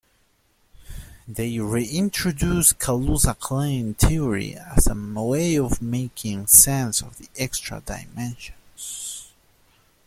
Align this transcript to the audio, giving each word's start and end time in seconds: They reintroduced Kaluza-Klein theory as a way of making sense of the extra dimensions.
They 1.27 1.59
reintroduced 1.59 2.79
Kaluza-Klein 2.79 3.93
theory 3.93 4.55
as 4.57 4.87
a 4.87 4.95
way 4.95 5.57
of 5.59 5.79
making 5.79 6.47
sense 6.47 7.03
of 7.03 7.19
the 7.19 7.29
extra 7.37 7.81
dimensions. 7.81 9.31